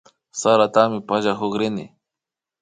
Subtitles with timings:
[0.41, 1.85] Saratami pallakukrini